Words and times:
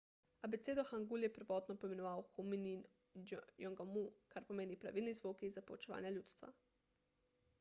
abecedo 0.45 0.83
hangul 0.91 1.25
je 1.25 1.27
prvotno 1.33 1.75
poimenoval 1.81 2.23
hunmin 2.37 2.79
jeongeum 3.31 3.99
kar 4.35 4.47
pomeni 4.49 4.79
pravilni 4.85 5.13
zvoki 5.19 5.51
za 5.59 5.63
poučevanje 5.69 6.13
ljudstva 6.17 6.53